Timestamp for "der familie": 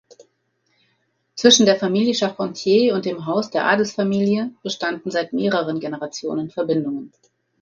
1.67-2.15